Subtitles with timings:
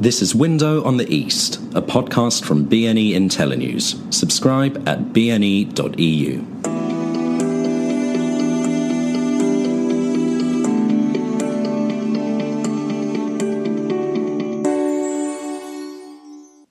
[0.00, 4.14] This is Window on the East, a podcast from BNE IntelliNews.
[4.14, 6.44] Subscribe at bne.eu.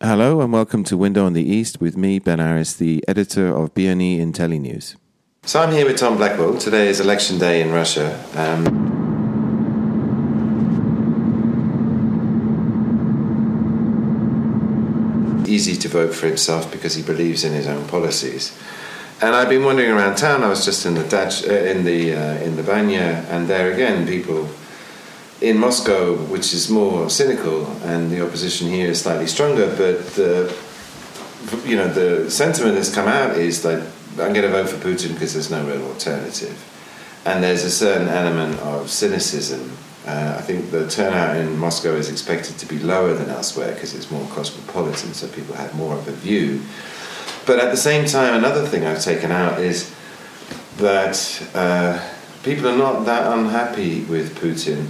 [0.02, 3.74] Hello and welcome to Window on the East with me, Ben Aris, the editor of
[3.74, 4.96] BNE IntelliNews.
[5.44, 6.58] So I'm here with Tom Blackwell.
[6.58, 8.24] Today is election day in Russia.
[8.36, 8.87] Um,
[15.68, 18.58] easy to vote for himself because he believes in his own policies.
[19.22, 20.44] And I've been wandering around town.
[20.44, 23.72] I was just in the Dutch, uh, in the uh, in the Banya, and there
[23.72, 24.48] again, people
[25.42, 29.68] in Moscow, which is more cynical, and the opposition here is slightly stronger.
[29.68, 30.56] But the
[31.66, 33.82] you know the sentiment that's come out is that
[34.12, 36.58] I'm going to vote for Putin because there's no real alternative,
[37.26, 39.76] and there's a certain element of cynicism
[40.08, 43.94] uh, I think the turnout in Moscow is expected to be lower than elsewhere because
[43.94, 46.62] it's more cosmopolitan, so people have more of a view.
[47.46, 49.94] But at the same time, another thing I've taken out is
[50.78, 52.00] that uh,
[52.44, 54.88] people are not that unhappy with Putin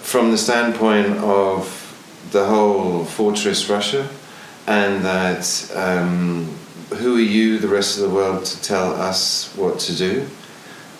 [0.00, 1.74] from the standpoint of
[2.30, 4.08] the whole fortress Russia,
[4.66, 6.44] and that um,
[6.96, 10.26] who are you, the rest of the world, to tell us what to do,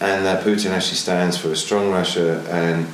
[0.00, 2.86] and that Putin actually stands for a strong Russia and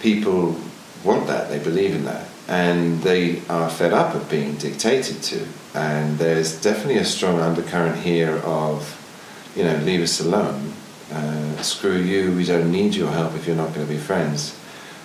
[0.00, 0.56] people
[1.04, 5.46] want that, they believe in that, and they are fed up of being dictated to.
[5.74, 10.72] And there's definitely a strong undercurrent here of, you know, leave us alone,
[11.12, 14.58] uh, screw you, we don't need your help if you're not going to be friends.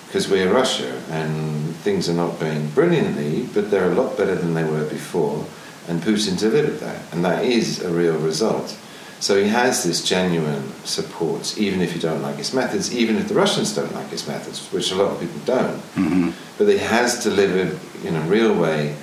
[0.08, 4.54] Because we're Russia and things are not going brilliantly, but they're a lot better than
[4.54, 5.46] they were before,
[5.88, 8.78] and Putin delivered that, and that is a real result.
[9.22, 13.28] So he has this genuine support, even if you don't like his methods, even if
[13.28, 15.78] the Russians don't like his methods, which a lot of people don't.
[15.94, 16.32] Mm-hmm.
[16.58, 18.96] But he has delivered in a real way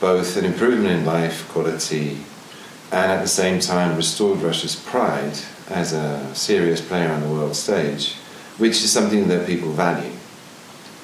[0.00, 2.18] both an improvement in life quality
[2.92, 5.36] and at the same time restored Russia's pride
[5.68, 8.14] as a serious player on the world stage,
[8.58, 10.12] which is something that people value.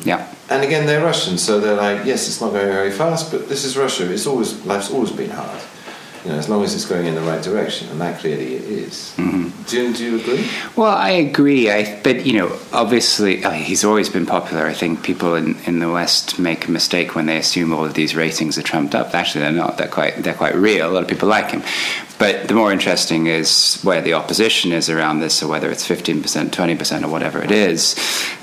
[0.04, 0.32] Yeah.
[0.48, 3.64] And again, they're Russian, so they're like, yes, it's not going very fast, but this
[3.64, 4.10] is Russia.
[4.12, 5.60] It's always life's always been hard
[6.24, 8.62] you know, as long as it's going in the right direction, and that clearly it
[8.62, 9.12] is.
[9.18, 9.62] Mm-hmm.
[9.66, 10.48] Do, do, you agree?
[10.74, 11.70] Well, I agree.
[11.70, 14.66] I, but you know, obviously, uh, he's always been popular.
[14.66, 17.92] I think people in, in the West make a mistake when they assume all of
[17.92, 19.14] these ratings are trumped up.
[19.14, 19.76] Actually, they're not.
[19.76, 20.88] They're quite they're quite real.
[20.88, 21.62] A lot of people like him.
[22.18, 26.22] But the more interesting is where the opposition is around this, or whether it's fifteen
[26.22, 27.96] percent, twenty percent, or whatever it is.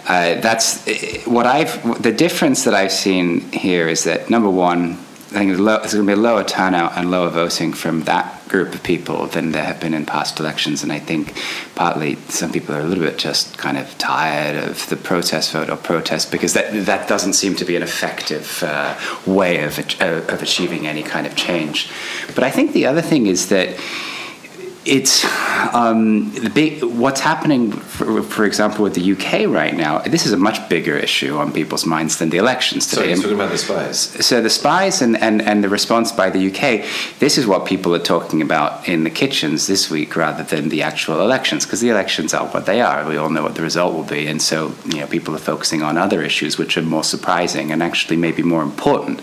[0.08, 0.86] Uh, that's
[1.26, 2.04] what I've.
[2.04, 5.00] The difference that I've seen here is that number one
[5.34, 8.76] I think there's going to be a lower turnout and lower voting from that group
[8.76, 10.84] of people than there have been in past elections.
[10.84, 11.34] And I think
[11.74, 15.70] partly some people are a little bit just kind of tired of the protest vote
[15.70, 20.42] or protest because that that doesn't seem to be an effective uh, way of of
[20.42, 21.90] achieving any kind of change.
[22.36, 23.80] But I think the other thing is that
[24.86, 25.24] it's
[25.76, 30.00] um, the big, what's happening, for, for, example, with the UK right now.
[30.00, 33.14] This is a much bigger issue on people's minds than the elections today.
[33.14, 34.00] So talking about the spies.
[34.26, 36.84] So the spies and, and, and the response by the UK.
[37.20, 40.82] This is what people are talking about in the kitchens this week, rather than the
[40.82, 43.08] actual elections, because the elections are what they are.
[43.08, 45.84] We all know what the result will be, and so you know people are focusing
[45.84, 49.22] on other issues which are more surprising and actually maybe more important.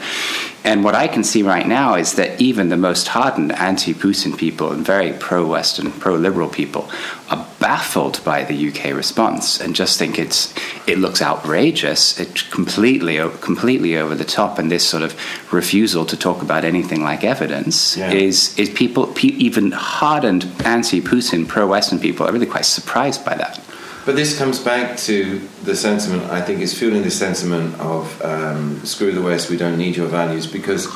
[0.64, 4.36] And what I can see right now is that even the most hardened anti Putin
[4.36, 6.90] people and very pro Western, pro liberal people
[7.30, 10.54] are baffled by the UK response and just think it's
[10.86, 12.18] it looks outrageous.
[12.18, 15.14] It's completely completely over the top, and this sort of
[15.52, 18.10] refusal to talk about anything like evidence yeah.
[18.10, 23.60] is is people even hardened anti-Putin pro-Western people are really quite surprised by that.
[24.08, 28.82] But this comes back to the sentiment, I think, is fueling the sentiment of um,
[28.82, 30.88] screw the West, we don't need your values, because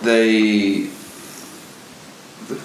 [0.00, 0.88] they.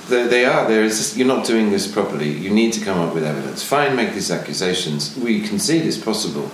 [0.08, 0.66] They, they are.
[0.66, 1.18] There is.
[1.18, 2.30] You're not doing this properly.
[2.30, 3.64] You need to come up with evidence.
[3.64, 5.14] Fine, make these accusations.
[5.18, 6.50] We concede it's possible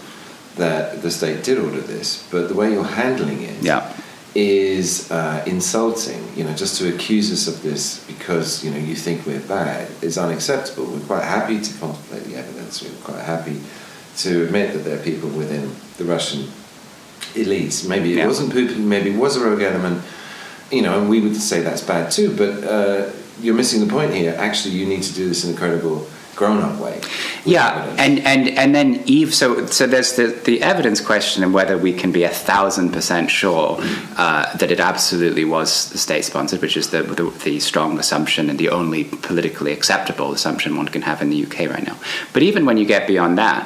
[0.56, 3.96] that the state did order this, but the way you're handling it yeah
[4.34, 6.26] is uh, insulting.
[6.36, 9.90] You know, just to accuse us of this because you know you think we're bad
[10.02, 10.86] is unacceptable.
[10.86, 12.82] We're quite happy to contemplate the evidence.
[12.82, 13.62] We're quite happy
[14.18, 16.50] to admit that there are people within the Russian
[17.34, 17.88] elites.
[17.88, 18.28] Maybe it yeah.
[18.28, 18.80] wasn't Putin.
[18.86, 20.04] Maybe it was a rogue element.
[20.72, 22.36] You know, and we would say that's bad too.
[22.36, 23.12] But uh,
[23.42, 24.36] you're missing the point here.
[24.38, 26.08] Actually, you need to do this in a credible
[26.42, 27.00] grown-up way.
[27.46, 29.32] Yeah, and, and and then Eve.
[29.34, 33.30] So so there's the the evidence question and whether we can be a thousand percent
[33.30, 33.78] sure
[34.18, 38.70] uh, that it absolutely was state-sponsored, which is the, the, the strong assumption and the
[38.70, 41.98] only politically acceptable assumption one can have in the UK right now.
[42.34, 43.64] But even when you get beyond that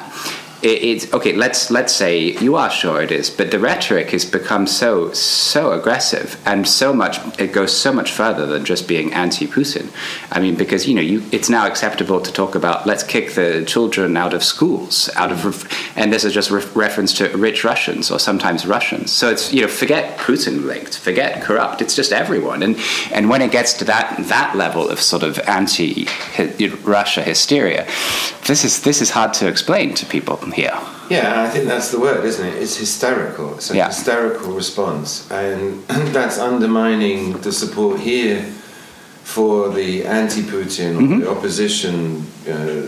[0.74, 1.34] it's okay.
[1.34, 5.72] Let's let's say you are sure it is, but the rhetoric has become so so
[5.72, 7.18] aggressive and so much.
[7.38, 9.90] It goes so much further than just being anti-Putin.
[10.32, 13.64] I mean, because you know, you it's now acceptable to talk about let's kick the
[13.66, 18.10] children out of schools, out of, and this is just re- reference to rich Russians
[18.10, 19.12] or sometimes Russians.
[19.12, 21.82] So it's you know, forget Putin linked, forget corrupt.
[21.82, 22.76] It's just everyone, and
[23.12, 27.86] and when it gets to that that level of sort of anti-Russia hysteria,
[28.46, 30.76] this is this is hard to explain to people here.
[31.08, 32.54] Yeah, I think that's the word, isn't it?
[32.62, 33.54] It's hysterical.
[33.56, 33.88] It's a Yeah.
[33.88, 35.82] hysterical response, and
[36.16, 38.40] that's undermining the support here
[39.36, 41.94] for the anti-Putin or the opposition
[42.48, 42.82] uh,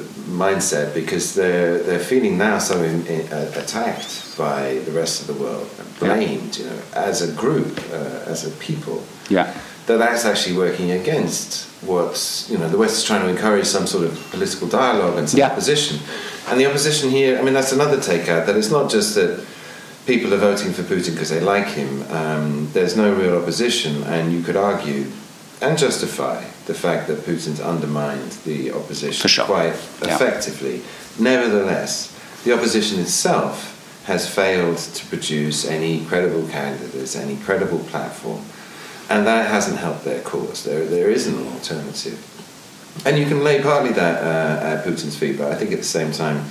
[0.44, 5.26] mindset because they're they're feeling now so in, in, uh, attacked by the rest of
[5.26, 5.69] the world,
[6.00, 8.99] blamed, you know, as a group, uh, as a people
[9.29, 9.47] Yeah.
[9.87, 13.87] that that's actually working against what's you know the West is trying to encourage some
[13.87, 15.50] sort of political dialogue and some Yeah.
[15.53, 15.97] opposition,
[16.50, 17.39] and the opposition here.
[17.39, 19.45] I mean, that's another takeout that it's not just that
[20.06, 22.03] people are voting for Putin because they like him.
[22.11, 25.06] Um, there's no real opposition, and you could argue
[25.61, 29.45] and justify the fact that Putin's undermined the opposition sure.
[29.45, 29.75] quite
[30.05, 30.15] Yeah.
[30.15, 30.83] effectively.
[31.19, 32.12] Nevertheless,
[32.45, 33.75] the opposition itself
[34.06, 38.43] has failed to produce any credible candidates, any credible platform,
[39.11, 40.65] and that hasn't helped their cause.
[40.65, 42.19] There, there isn't an alternative.
[43.05, 45.85] And you can lay partly that uh, at Putin's feet, but I think at the
[45.85, 46.45] same time,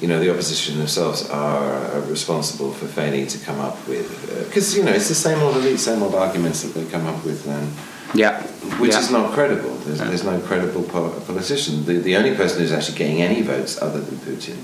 [0.00, 4.82] you know, the opposition themselves are, responsible for failing to come up with, because, you
[4.82, 7.70] know, it's the same old elite, same old arguments that they come up with, um,
[8.14, 8.42] Yeah.
[8.80, 8.98] which Yeah.
[9.00, 9.74] is not credible.
[9.84, 11.84] There's, there's no credible po- politician.
[11.84, 14.56] The, the only person who's actually getting any votes other than Putin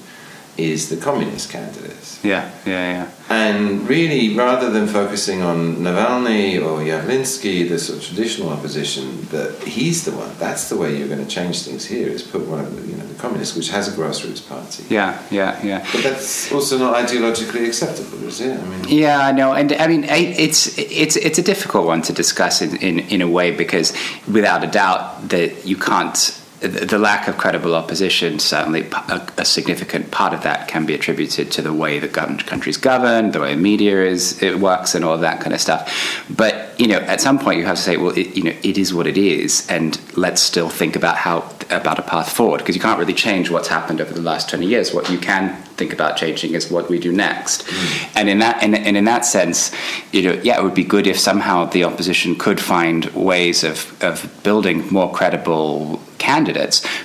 [0.58, 2.22] is the communist candidates.
[2.24, 2.50] Yeah.
[2.66, 2.92] Yeah.
[2.92, 3.10] Yeah.
[3.30, 9.62] And really, rather than focusing on Navalny or Yavlinsky, the sort of traditional opposition, that
[9.62, 10.30] he's the one.
[10.38, 12.08] That's the way you're going to change things here.
[12.08, 14.84] Is put one of the, you know the communists, which has a grassroots party.
[14.88, 15.22] Yeah.
[15.30, 15.64] Yeah.
[15.64, 15.86] Yeah.
[15.92, 18.58] But that's also not ideologically acceptable, is it?
[18.58, 22.12] I mean, Yeah, I know, and I mean, it's it's it's a difficult one to
[22.12, 23.92] discuss in, in, in a way because,
[24.26, 26.34] without a doubt, that you can't.
[26.60, 31.52] The lack of credible opposition, certainly a, a significant part of that can be attributed
[31.52, 35.18] to the way the government country's governed, the way media is it works, and all
[35.18, 36.24] that kind of stuff.
[36.28, 38.76] But you know, at some point, you have to say, well, it, you know, it
[38.76, 42.74] is what it is, and let's still think about how about a path forward because
[42.74, 44.92] you can't really change what's happened over the last twenty years.
[44.92, 48.10] What you can think about changing is what we do next, mm.
[48.16, 49.70] and in that and, and in that sense,
[50.12, 53.96] you know, yeah, it would be good if somehow the opposition could find ways of
[54.02, 56.47] of building more credible candidates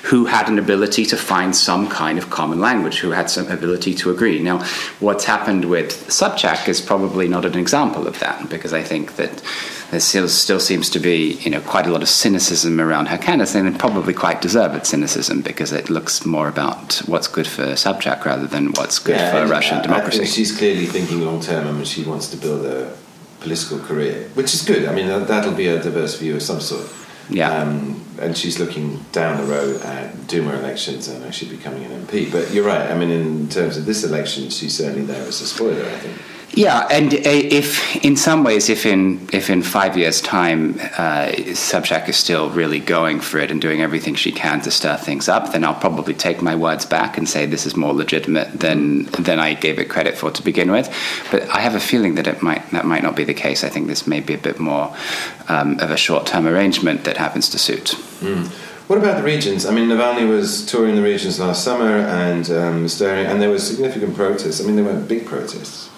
[0.03, 3.93] who had an ability to find some kind of common language, who had some ability
[3.95, 4.39] to agree.
[4.39, 4.63] Now,
[4.99, 9.41] what's happened with Sobchak is probably not an example of that, because I think that
[9.91, 13.17] there still, still seems to be you know quite a lot of cynicism around her
[13.17, 18.25] candidacy, and probably quite deserved cynicism because it looks more about what's good for Sobchak
[18.25, 20.25] rather than what's good for and Russian I democracy.
[20.25, 21.67] she's clearly thinking long term.
[21.67, 22.95] I mean, she wants to build a
[23.41, 24.87] political career, which is good.
[24.87, 26.89] I mean, that'll be a diverse view of some sort.
[27.29, 27.51] Yeah.
[27.51, 32.31] Um, and she's looking down the road at Duma elections and actually becoming an MP.
[32.31, 32.91] But you're right.
[32.91, 35.85] I mean, in terms of this election, she's certainly there as a spoiler.
[35.85, 36.21] I think.
[36.55, 41.31] Yeah, and uh, if in some ways, if in if in five years' time, uh,
[41.55, 45.27] Sobchak is still really going for it and doing everything she can to stir things
[45.27, 49.05] up, then I'll probably take my words back and say this is more legitimate than
[49.23, 50.93] than I gave it credit for to begin with.
[51.31, 53.63] But I have a feeling that it might that might not be the case.
[53.63, 54.95] I think this may be a bit more
[55.49, 57.95] um, of a short-term arrangement that happens to suit.
[58.87, 59.65] What about the regions?
[59.65, 63.65] I mean, Navalny was touring the regions last summer and um, stirring, and there was
[63.65, 64.61] significant protests.
[64.61, 65.89] I mean, there weren't big protests,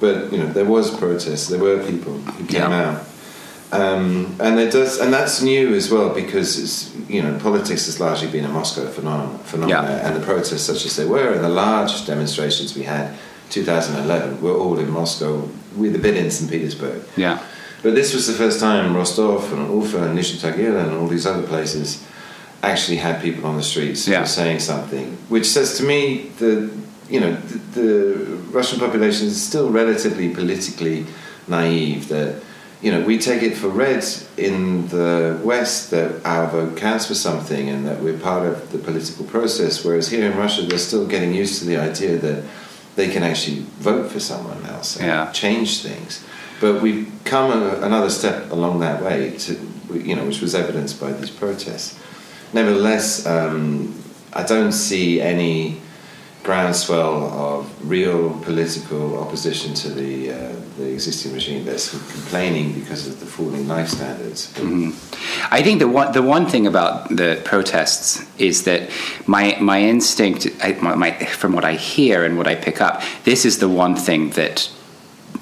[0.00, 1.48] but you know, there was protests.
[1.48, 3.00] There were people who came Yeah.
[3.72, 7.86] out, um, and it does, and that's new as well because it's you know, politics
[7.86, 10.06] has largely been a Moscow phenomenon, phenomena, Yeah.
[10.06, 13.10] and the protests, such as they were, and the large demonstrations we had,
[13.50, 16.48] 2011, were all in Moscow, with a bit in St.
[16.50, 17.00] Petersburg.
[17.16, 17.38] Yeah,
[17.82, 21.26] But this was the first time Rostov and Ufa and Nizhny Tagil and all these
[21.26, 21.98] other places
[22.62, 24.24] actually had people on the streets Yeah.
[24.24, 26.68] saying something, which says to me that
[27.10, 31.06] you know the, the Russian population is still relatively politically
[31.48, 32.08] naive.
[32.08, 32.42] That
[32.82, 34.04] you know we take it for read
[34.36, 38.78] in the West that our vote counts for something and that we're part of the
[38.78, 42.44] political process, whereas here in Russia they're still getting used to the idea that
[42.96, 45.30] they can actually vote for someone else and Yeah.
[45.32, 46.24] change things.
[46.60, 49.52] But we've come a, another step along that way, to,
[49.94, 51.98] you know, which was evidenced by these protests.
[52.52, 53.94] Nevertheless, um,
[54.32, 55.80] I don't see any
[56.42, 61.64] groundswell of real political opposition to the uh, the existing regime.
[61.64, 64.52] There's complaining because of the falling life standards.
[64.54, 64.90] Mm-hmm.
[65.54, 68.90] I think the one the one thing about the protests is that
[69.26, 73.44] my my instinct, I, my, from what I hear and what I pick up, this
[73.44, 74.70] is the one thing that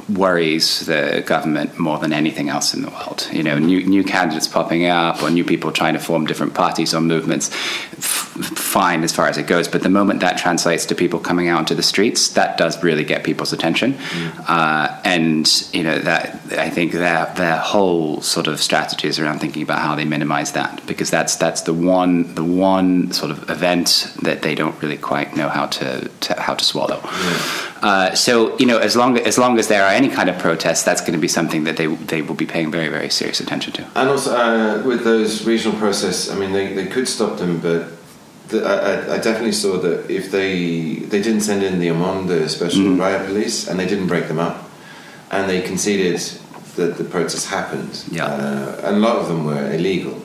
[0.08, 3.28] worries the government more than anything else in the world.
[3.32, 6.94] You know, new new candidates popping up or new people trying to form different parties
[6.94, 7.50] or movements.
[7.98, 11.48] F- fine as far as it goes, but the moment that translates to people coming
[11.48, 13.94] out into the streets, that does really get people's attention.
[13.94, 14.44] Mm.
[14.48, 19.40] Uh, and you know that I think their their whole sort of strategy is around
[19.40, 23.50] thinking about how they minimize that because that's that's the one the one sort of
[23.50, 27.00] event that they don't really quite know how to, to how to swallow.
[27.04, 27.67] Yeah.
[27.82, 30.82] Uh, so you know, as long as long as there are any kind of protests,
[30.82, 33.72] that's going to be something that they they will be paying very very serious attention
[33.72, 33.82] to.
[33.94, 37.88] And also uh, with those regional protests, I mean, they, they could stop them, but
[38.48, 42.48] the, I, I, definitely saw that if they they didn't send in the Omon, the
[42.48, 43.00] special mm.
[43.00, 44.68] riot police, and they didn't break them up,
[45.30, 46.20] and they conceded
[46.76, 48.26] that the protests happened, yeah.
[48.26, 50.22] Uh, and a lot of them were illegal.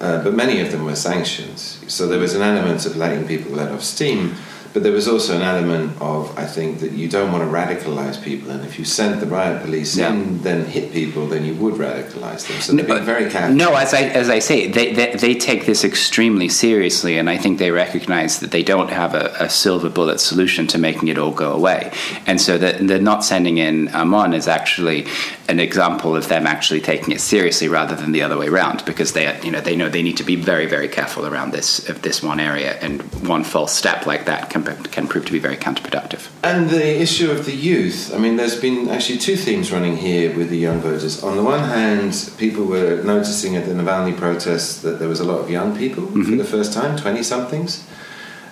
[0.00, 1.78] Uh, but many of them were sanctions.
[1.86, 4.34] So there was an element of letting people let off steam
[4.72, 8.22] but there was also an element of, I think, that you don't want to radicalize
[8.22, 10.12] people, and if you sent the riot police yeah.
[10.12, 12.60] in, then hit people, then you would radicalize them.
[12.60, 13.54] So being very careful.
[13.54, 17.36] No, as I as I say, they, they, they take this extremely seriously, and I
[17.36, 21.18] think they recognize that they don't have a, a silver bullet solution to making it
[21.18, 21.92] all go away,
[22.26, 25.06] and so that they're not sending in Omon is actually
[25.48, 29.12] an example of them actually taking it seriously rather than the other way around, because
[29.12, 32.02] they you know they know they need to be very very careful around this of
[32.02, 35.38] this one area, and one false step like that can can, can prove to be
[35.38, 36.28] very counterproductive.
[36.42, 40.36] And the issue of the youth, I mean, there's been actually two themes running here
[40.36, 41.22] with the young voters.
[41.22, 45.24] On the one hand, people were noticing at the Navalny protests that there was a
[45.24, 46.24] lot of young people mm-hmm.
[46.24, 47.86] for the first time, 20 somethings.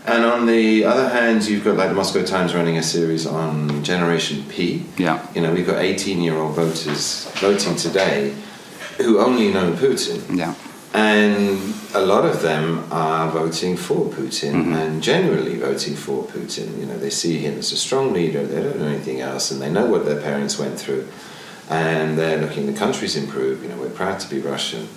[0.06, 3.84] And on the other hand, you've got like the Moscow Times running a series on
[3.84, 4.86] Generation P.
[4.96, 5.24] Yeah.
[5.34, 8.34] You know, we've got 18 year old voters voting today
[8.96, 10.36] who only know Putin.
[10.36, 10.54] Yeah
[10.92, 14.72] and a lot of them are voting for Putin mm-hmm.
[14.72, 16.78] and generally voting for Putin.
[16.78, 19.60] You know, they see him as a strong leader, they don't know anything else, and
[19.60, 21.06] they know what their parents went through.
[21.68, 24.88] And they're looking, the country's improved, you know, we're proud to be Russian.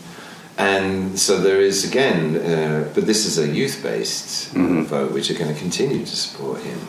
[0.57, 4.83] And so there is, again, uh, but this is a youth based mm-hmm.
[4.83, 6.79] vote which are going to continue to support him.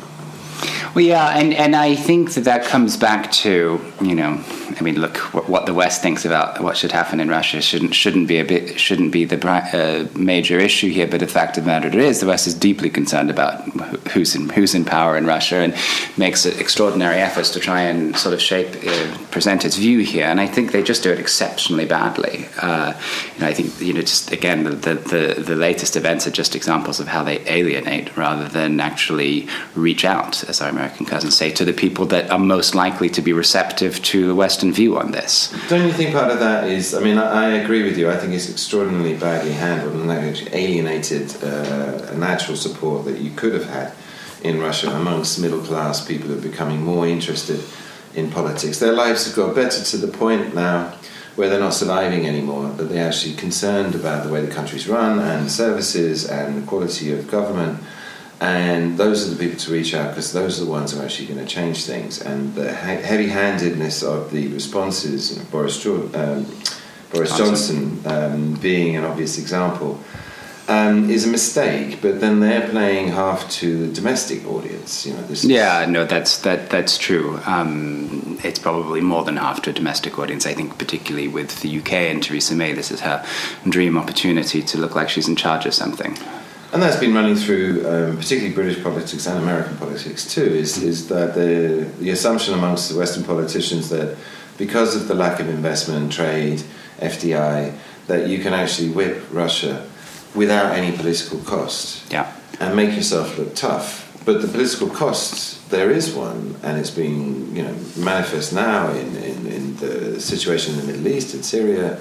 [0.94, 4.42] Well, yeah, and, and I think that that comes back to you know,
[4.78, 7.94] I mean, look what, what the West thinks about what should happen in Russia shouldn't
[7.94, 11.06] shouldn't be a bit shouldn't be the uh, major issue here.
[11.06, 13.62] But the fact of the matter is, the West is deeply concerned about
[14.08, 15.74] who's in who's in power in Russia and
[16.16, 20.26] makes extraordinary efforts to try and sort of shape uh, present its view here.
[20.26, 22.46] And I think they just do it exceptionally badly.
[22.60, 22.92] Uh,
[23.40, 27.00] I think you know, just again, the, the, the the latest events are just examples
[27.00, 31.64] of how they alienate rather than actually reach out, as our American cousins say, to
[31.64, 35.50] the people that are most likely to be receptive to the Western view on this.
[35.69, 36.93] Don't you think part of that is?
[36.95, 38.11] I mean, I, I agree with you.
[38.11, 43.31] I think it's extraordinarily badly handled and actually alienated uh, a natural support that you
[43.31, 43.95] could have had
[44.43, 47.61] in Russia amongst middle class people who are becoming more interested
[48.14, 48.79] in politics.
[48.79, 50.95] Their lives have got better to the point now
[51.37, 55.19] where they're not surviving anymore, that they're actually concerned about the way the country's run
[55.19, 57.83] and services and the quality of government
[58.44, 61.04] and those are the people to reach out because those are the ones who are
[61.04, 62.20] actually going to change things.
[62.20, 66.46] And the heavy-handedness of the responses, you know, Boris, um,
[67.10, 69.98] Boris Johnson um, being an obvious example,
[70.68, 72.02] um, is a mistake.
[72.02, 75.06] But then they're playing half to the domestic audience.
[75.06, 75.42] You know, this.
[75.44, 77.40] yeah, no, that's that that's true.
[77.46, 80.44] Um, it's probably more than half to a domestic audience.
[80.44, 83.24] I think, particularly with the UK and Theresa May, this is her
[83.66, 86.14] dream opportunity to look like she's in charge of something
[86.75, 91.07] and that's been running through um, particularly British politics and American politics too, is, is
[91.07, 94.16] that the, the assumption amongst the Western politicians that
[94.59, 96.64] because of the lack of investment, and trade,
[96.99, 97.76] FDI,
[98.09, 99.88] that you can actually whip Russia
[100.35, 102.33] without any political cost yeah.
[102.59, 104.00] and make yourself look tough.
[104.25, 109.14] But the political cost, there is one, and it's being you know manifest now in,
[109.16, 112.00] in, in the situation in the Middle East, in Syria.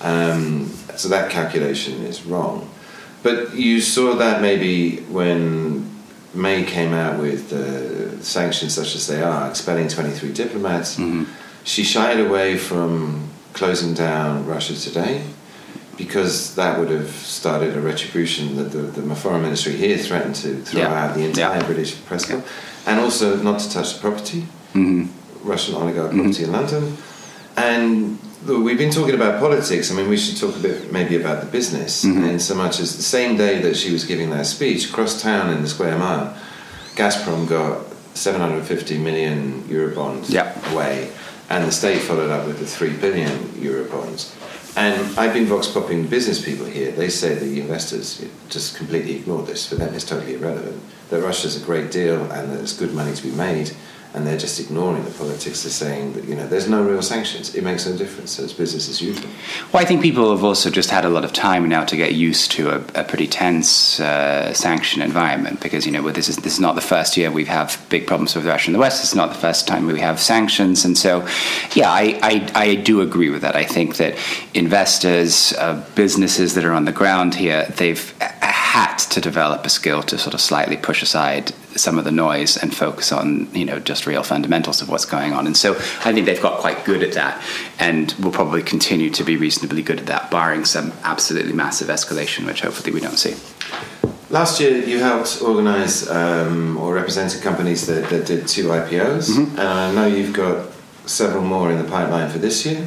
[0.00, 2.70] Um, so that calculation is wrong.
[3.26, 5.90] But you saw that maybe when
[6.32, 10.94] May came out with uh, sanctions such as they are, expelling 23 diplomats.
[10.94, 11.24] Mm-hmm.
[11.64, 15.24] She shied away from closing down Russia today
[15.96, 20.62] because that would have started a retribution that the, the foreign ministry here threatened to
[20.62, 21.06] throw yeah.
[21.06, 21.66] out the entire yeah.
[21.66, 22.40] British press yeah.
[22.86, 24.42] and also not to touch the property,
[24.72, 25.06] mm-hmm.
[25.42, 26.44] Russian oligarch property mm-hmm.
[26.44, 26.96] in London.
[27.56, 29.90] And we've been talking about politics.
[29.90, 32.04] I mean, we should talk a bit maybe about the business.
[32.04, 32.24] Mm-hmm.
[32.24, 35.52] In so much as the same day that she was giving that speech, across town
[35.52, 36.36] in the Square Mile,
[36.94, 37.84] Gazprom got
[38.14, 40.72] 750 million euro bonds Yep.
[40.72, 41.10] away,
[41.50, 44.34] and the state followed up with the 3 billion euro bonds.
[44.76, 46.90] And I've been vox popping business people here.
[46.92, 49.66] They say the investors just completely ignore this.
[49.66, 50.82] For them, it's totally irrelevant.
[51.08, 53.74] That Russia's a great deal and that there's good money to be made,
[54.14, 55.62] and they're just ignoring the politics.
[55.62, 57.54] They're saying that you know there's no real sanctions.
[57.54, 58.32] It makes no difference.
[58.32, 59.28] So it's business as usual.
[59.72, 62.14] Well, I think people have also just had a lot of time now to get
[62.14, 66.36] used to a, a pretty tense uh, sanction environment because you know well, this is
[66.36, 69.02] this is not the first year we've had big problems with Russia in the West.
[69.02, 71.26] It's not the first time we have sanctions, and so
[71.74, 73.56] yeah, I I, I do agree with that.
[73.56, 74.16] I think that
[74.54, 78.14] investors, uh, businesses that are on the ground here, they've
[78.76, 82.58] had to develop a skill to sort of slightly push aside some of the noise
[82.58, 85.46] and focus on you know just real fundamentals of what's going on.
[85.46, 85.72] And so
[86.04, 87.42] I think they've got quite good at that,
[87.78, 92.44] and will probably continue to be reasonably good at that, barring some absolutely massive escalation,
[92.44, 93.34] which hopefully we don't see.
[94.28, 99.58] Last year, you helped organise um, or represented companies that, that did two IPOs, Mm-hmm.
[99.58, 100.66] and I know you've got
[101.06, 102.86] several more in the pipeline for this year.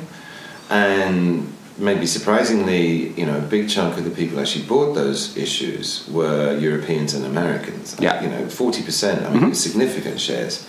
[0.70, 6.08] And maybe surprisingly, you know, a big chunk of the people actually bought those issues
[6.10, 7.96] were Europeans and Americans.
[8.00, 8.14] Yeah.
[8.16, 8.24] Mm-hmm.
[8.24, 9.26] you know, forty percent.
[9.26, 10.68] I mean, significant shares.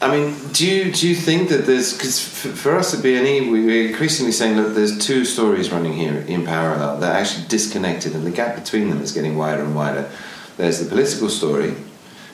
[0.00, 3.50] I mean, do you do you think that there's because for, for us at BNE
[3.50, 6.98] we- we're increasingly saying look, there's two stories running here in parallel.
[6.98, 10.10] They're actually disconnected, and the gap between them is getting wider and wider.
[10.56, 11.74] There's the political story,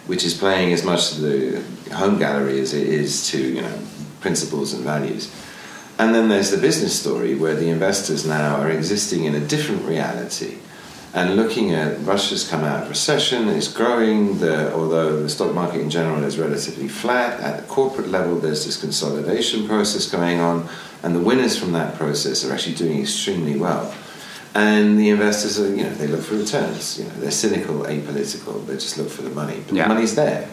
[0.07, 3.79] which is playing as much to the home gallery as it is to you know
[4.21, 5.31] principles and values.
[6.01, 9.85] And then there's the business story where the investors now are existing in a different
[9.85, 10.57] reality
[11.13, 15.81] and looking at Russia's come out of recession, it's growing, the, although the stock market
[15.81, 17.41] in general is relatively flat.
[17.41, 20.69] At the corporate level, there's this consolidation process going on,
[21.03, 23.93] and the winners from that process are actually doing extremely well.
[24.55, 26.99] And the investors are, you know, they look for returns.
[27.01, 28.65] You know, they're cynical, apolitical.
[28.67, 29.63] They just look for the money.
[29.67, 29.89] But Yeah.
[29.89, 30.49] the money's there.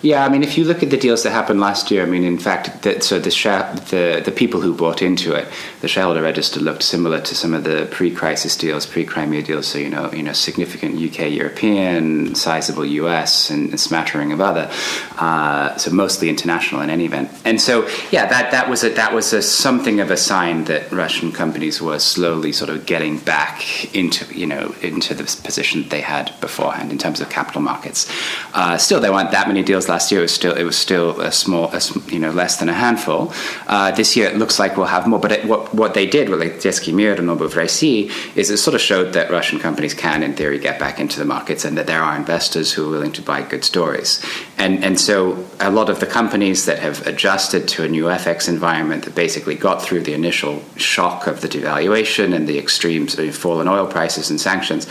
[0.00, 2.22] Yeah, I mean, if you look at the deals that happened last year, I mean,
[2.22, 5.48] in fact, that, so the, share, the the people who bought into it,
[5.80, 9.66] the shareholder register looked similar to some of the pre-crisis deals, pre-Crimea deals.
[9.66, 14.70] So you know, you know, significant UK, European, sizable US, and a smattering of other.
[15.16, 17.30] Uh, so mostly international in any event.
[17.44, 20.92] And so, yeah, that that was a that was a something of a sign that
[20.92, 25.90] Russian companies were slowly sort of getting back into you know into the position that
[25.90, 28.08] they had beforehand in terms of capital markets.
[28.54, 30.20] Uh, still, there weren't that many deals last year.
[30.20, 33.32] It was still it was still a small, a, you know, less than a handful.
[33.66, 35.18] Uh, this year, it looks like we'll have more.
[35.18, 38.58] But it, what what they did with like Detsky Mir and Obuv Rossii is it
[38.58, 41.76] sort of showed that Russian companies can, in theory, get back into the markets, and
[41.78, 44.24] that there are investors who are willing to buy good stories.
[44.56, 48.48] And and so a lot of the companies that have adjusted to a new FX
[48.48, 53.28] environment that basically got through the initial shock of the devaluation and the extreme sort
[53.28, 54.86] of fall in oil prices and sanctions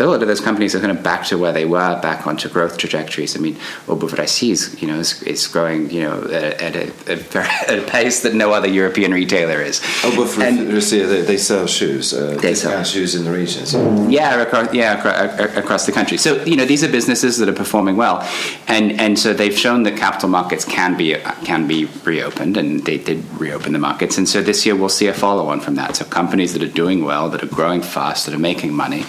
[0.00, 2.48] a lot of those companies are kind of back to where they were, back onto
[2.48, 3.36] growth trajectories.
[3.36, 3.54] I mean,
[3.86, 4.18] Obuv
[4.50, 8.34] is, you know, is, is growing, you know, at, at, a, at a pace that
[8.34, 9.80] no other European retailer is.
[10.02, 12.12] But for And- Russia, they, they sell shoes.
[12.12, 12.84] Uh, They discount sell.
[12.84, 13.66] shoes in the region.
[13.66, 16.16] So Yeah, across, yeah, across, across the country.
[16.18, 18.26] So you know, these are businesses that are performing well,
[18.68, 22.98] and and so they've shown that capital markets can be can be reopened, and they
[22.98, 24.18] did reopen the markets.
[24.18, 25.96] And so this year we'll see a follow on from that.
[25.96, 29.04] So companies that are doing well, that are growing fast, that are making money,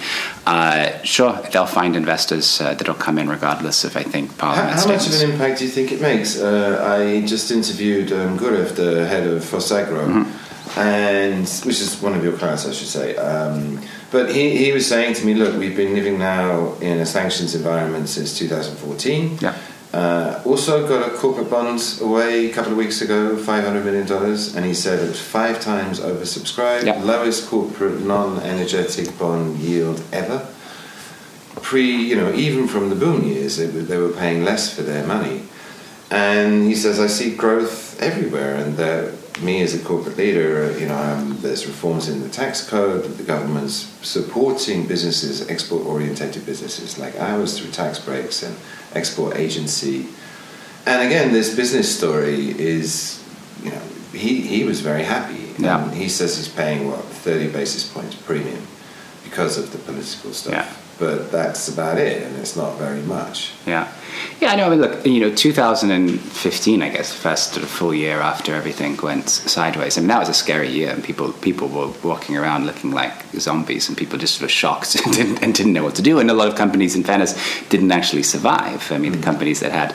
[0.46, 4.80] uh, sure, they'll find investors uh, that'll come in regardless of I think How, parliament
[4.80, 6.38] how much of an impact do you think it makes?
[6.38, 10.78] Uh, I just interviewed um, Gurev, the head of PhosAgro, Mm-hmm.
[10.80, 13.16] and which is one of your clients, I should say.
[13.16, 17.06] Um, but he, he was saying to me, look, we've been living now in a
[17.06, 19.38] sanctions environment since 2014.
[19.40, 19.56] Yeah.
[19.92, 24.10] Uh, also got a corporate bond away a couple of weeks ago, $500 million,
[24.56, 26.94] and he said it was five times oversubscribed, Yeah.
[27.02, 30.46] lowest corporate non-energetic bond yield ever
[31.62, 34.82] pre, you know, even from the boom years, they were, they were paying less for
[34.82, 35.42] their money.
[36.10, 40.86] And he says, I see growth everywhere, and that me as a corporate leader, you
[40.86, 46.98] know, um, there's reforms in the tax code, the government's supporting businesses, export orientated businesses
[46.98, 48.56] like ours through tax breaks and
[48.94, 50.06] export agency.
[50.84, 53.22] And again, this business story is,
[53.62, 55.54] you know, he, he was very happy.
[55.58, 55.82] Yeah.
[55.82, 58.66] And he says he's paying, what, 30 basis points premium
[59.24, 60.52] because of the political stuff.
[60.52, 60.81] Yeah.
[61.02, 63.50] But that's about it, and it's not very much.
[63.66, 63.92] Yeah,
[64.40, 64.52] yeah.
[64.52, 64.66] I know.
[64.66, 68.54] I mean, look, you know, 2015, I guess, the first sort of full year after
[68.54, 69.98] everything went sideways.
[69.98, 73.14] I mean, that was a scary year, and people people were walking around looking like
[73.32, 76.20] zombies, and people just were shocked and didn't, and didn't know what to do.
[76.20, 77.34] And a lot of companies, in fairness,
[77.68, 78.92] didn't actually survive.
[78.92, 79.90] I mean, the companies that had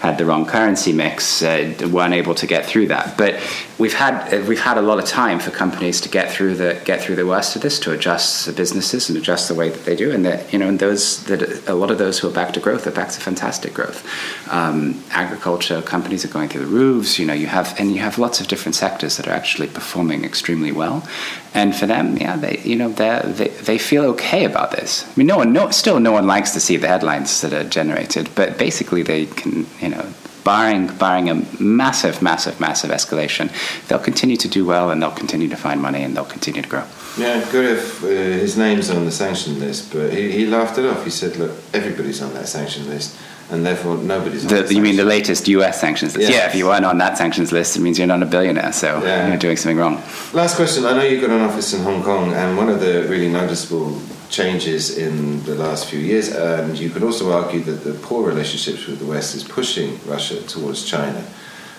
[0.00, 3.18] had the wrong currency mix uh, weren't able to get through that.
[3.18, 3.40] But
[3.80, 6.80] we've had uh, we've had a lot of time for companies to get through the
[6.84, 9.84] get through the worst of this, to adjust the businesses and adjust the way that
[9.84, 12.32] they do, and that You know, and those that a lot of those who are
[12.32, 14.06] back to growth are back to fantastic growth.
[14.52, 17.18] Um, agriculture companies are going through the roofs.
[17.18, 20.24] You know, you have and you have lots of different sectors that are actually performing
[20.24, 21.08] extremely well.
[21.54, 25.04] And for them, yeah, they you know they they feel okay about this.
[25.08, 27.64] I mean, no one, no, still no one likes to see the headlines that are
[27.64, 30.06] generated, but basically they can you know
[30.44, 33.50] barring barring a massive, massive, massive escalation,
[33.88, 36.68] they'll continue to do well and they'll continue to find money and they'll continue to
[36.68, 36.84] grow.
[37.18, 41.04] Yeah, Guriev, uh, his name's on the sanction list, but he, he laughed it off.
[41.04, 43.16] He said, "Look, everybody's on that sanction list."
[43.50, 44.46] And therefore, nobody's.
[44.46, 45.78] The, you mean the latest U.S.
[45.78, 46.30] sanctions list?
[46.30, 46.38] Yes.
[46.38, 48.72] Yeah, if you weren't on that sanctions list, it means you're not a billionaire.
[48.72, 49.28] So yeah.
[49.28, 49.96] you're doing something wrong.
[50.32, 50.86] Last question.
[50.86, 54.00] I know you've got an office in Hong Kong, and one of the really noticeable
[54.32, 58.86] changes in the last few years, and you could also argue that the poor relationships
[58.86, 61.22] with the West is pushing Russia towards China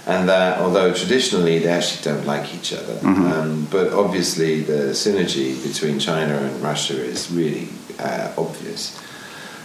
[0.05, 3.25] and that although traditionally they actually don't like each other, mm-hmm.
[3.25, 8.99] um, but obviously the synergy between China and Russia is really uh, obvious.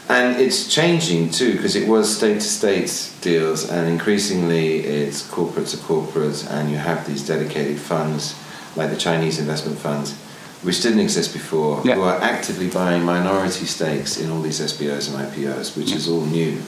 [0.09, 5.67] And it's changing too because it was state to state deals, and increasingly it's corporate
[5.69, 8.35] to corporate, and you have these dedicated funds
[8.77, 10.17] like the Chinese investment funds,
[10.63, 11.95] which didn't exist before, yeah.
[11.95, 15.97] who are actively buying minority stakes in all these SPOs and IPOs, which yeah.
[15.97, 16.61] is all new.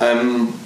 [0.00, 0.58] Um,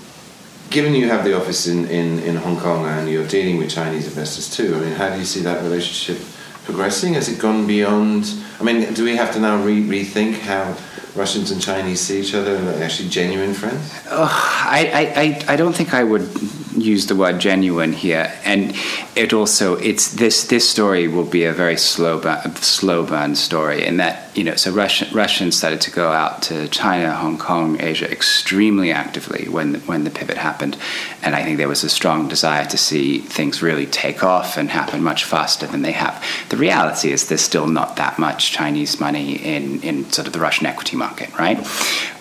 [0.71, 4.07] given you have the office in, in, in Hong Kong and you're dealing with Chinese
[4.07, 6.23] investors too, I mean, how do you see that relationship
[6.65, 7.15] progressing?
[7.15, 8.33] Has it gone beyond?
[8.61, 10.77] I mean, do we have to now re- rethink how
[11.17, 13.93] Russians and Chinese see each other and are actually genuine friends?
[14.09, 16.29] Uh, I, I, I don't think I would
[16.77, 18.75] use the word genuine here, and
[19.15, 23.85] it also it's this this story will be a very slow burn, slow burn story
[23.87, 27.81] in that you know so Russian, Russians started to go out to China, Hong Kong,
[27.81, 30.77] Asia extremely actively when when the pivot happened,
[31.23, 34.71] and I think there was a strong desire to see things really take off and
[34.71, 36.23] happen much faster than they have.
[36.51, 40.41] The reality is there's still not that much Chinese money in in sort of the
[40.41, 41.59] Russian equity market, right?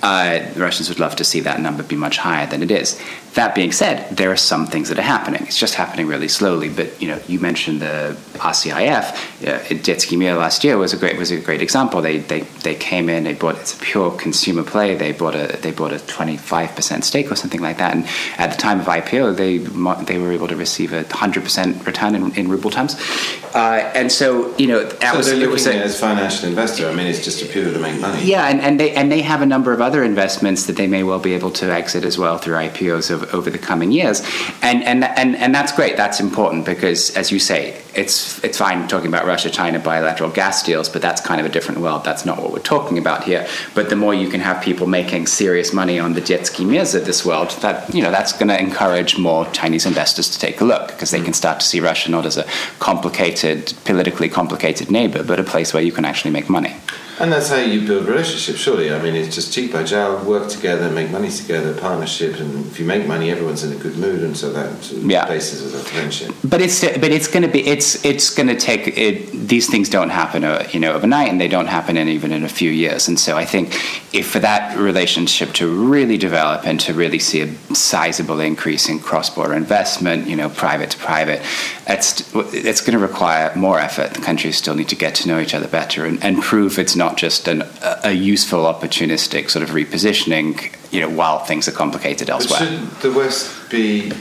[0.02, 3.02] Uh, the Russians would love to see that number be much higher than it is.
[3.36, 5.44] That being said, there are some things that are happening.
[5.44, 6.70] It's just happening really slowly.
[6.70, 9.46] But you know, you mentioned the RCIF.
[9.46, 12.02] Uh, Detsky Mir last year was a great was a great example.
[12.02, 13.26] They they, they came in.
[13.26, 14.96] They bought it's a pure consumer play.
[14.96, 17.94] They bought a they bought a twenty five percent stake or something like that.
[17.94, 19.58] And at the time of IPO, they
[20.06, 22.96] they were able to receive a hundred percent return in, in, ruble terms.
[23.54, 26.88] Uh, and so you know, that so was, they're looking a, as financial investor.
[26.88, 28.24] I mean, it's just a pure to make money.
[28.24, 31.04] Yeah, and, and they and they have a number of other investments that they may
[31.04, 34.22] well be able to exit as well through IPOs over over, over the coming years.
[34.62, 35.98] And, and, and, and that's great.
[35.98, 40.64] That's important because, as you say, it's, it's fine talking about Russia China bilateral gas
[40.64, 42.04] deals, but that's kind of a different world.
[42.04, 43.48] That's not what we're talking about here.
[43.74, 47.06] But the more you can have people making serious money on the Detsky Mirs of
[47.06, 50.66] this world, that, you know, that's going to encourage more Chinese investors to take a
[50.66, 52.46] look because they can start to see Russia not as a
[52.80, 56.76] complicated, politically complicated neighbor, but a place where you can actually make money.
[57.18, 58.92] And that's how you build relationships, surely.
[58.92, 62.80] I mean, it's just cheap by Agile, work together, make money together, partnership, and if
[62.80, 65.26] you make money, everyone's in a good mood, and so that yeah.
[65.26, 66.36] basis is a friendship.
[66.44, 69.88] But it's but it's going to be it's it's going to take it, these things
[69.90, 72.72] don't happen uh, you know overnight, and they don't happen in even in a few
[72.72, 73.08] years.
[73.08, 73.74] And so I think
[74.14, 79.00] if for that relationship to really develop and to really see a sizable increase in
[79.00, 81.42] cross-border investment, you know, private to private,
[81.88, 84.14] it's it's going to require more effort.
[84.14, 86.96] The countries still need to get to know each other better and, and prove it's
[86.96, 87.64] not not just an,
[88.04, 90.54] a useful, opportunistic sort of repositioning,
[90.94, 92.60] you know, while things are complicated elsewhere.
[92.60, 94.12] But should the West be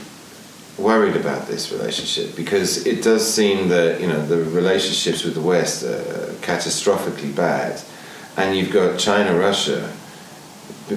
[0.77, 2.37] worried about this relationship?
[2.37, 7.81] Because it does seem that, you know, the relationships with the West are catastrophically bad,
[8.37, 9.81] and you've got China, Russia,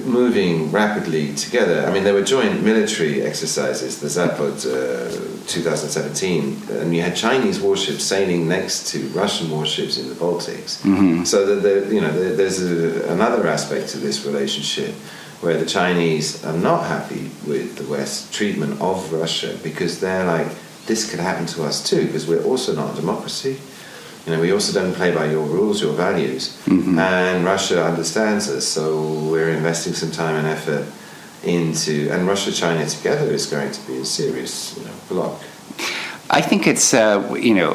[0.04, 1.86] moving rapidly together.
[1.86, 7.60] I mean, there were joint military exercises, the Zapad uh, 2017, and you had Chinese
[7.60, 10.82] warships sailing next to Russian warships in the Baltics.
[10.82, 11.24] Mm-hmm.
[11.24, 14.94] So that you know, there's a, another aspect to this relationship
[15.40, 20.48] where the Chinese are not happy with the West's treatment of Russia because they're like,
[20.86, 23.58] this could happen to us too, because we're also not a democracy
[24.28, 26.54] you know, we also don't play by your rules, your values.
[26.66, 26.98] Mm-hmm.
[26.98, 30.86] And Russia understands us, so we're investing some time and effort
[31.44, 35.40] into, and Russia China together is going to be a serious you know, block.
[36.28, 37.74] I think it's, uh, you know,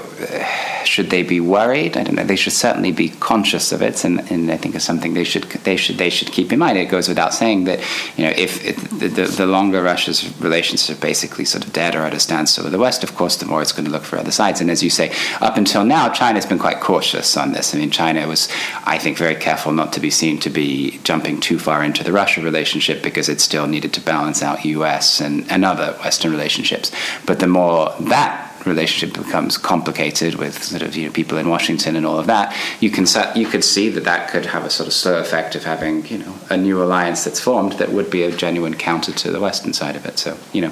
[0.87, 1.97] should they be worried?
[1.97, 2.23] I don't know.
[2.23, 5.43] They should certainly be conscious of it, and, and I think it's something they should
[5.43, 6.77] they should they should keep in mind.
[6.77, 7.79] It goes without saying that
[8.17, 11.95] you know if it, the, the, the longer Russia's relations are basically sort of dead
[11.95, 14.03] or at a standstill with the West, of course, the more it's going to look
[14.03, 14.61] for other sides.
[14.61, 17.75] And as you say, up until now, China's been quite cautious on this.
[17.75, 18.49] I mean, China was,
[18.85, 22.11] I think, very careful not to be seen to be jumping too far into the
[22.11, 25.19] Russia relationship because it still needed to balance out U.S.
[25.19, 26.91] and, and other Western relationships.
[27.25, 31.49] But the more that that relationship becomes complicated with sort of you know people in
[31.49, 34.69] Washington and all of that, you can you could see that that could have a
[34.69, 38.09] sort of slow effect of having you know a new alliance that's formed that would
[38.09, 40.19] be a genuine counter to the Western side of it.
[40.19, 40.71] So you know,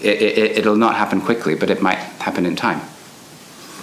[0.00, 2.80] it, it, it'll not happen quickly, but it might happen in time.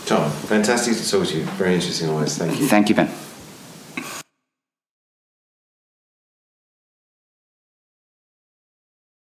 [0.05, 1.43] Tom, fantastic to talk to you.
[1.43, 2.37] Very interesting always.
[2.37, 2.67] Thank you.
[2.67, 3.22] Thank you, Ben.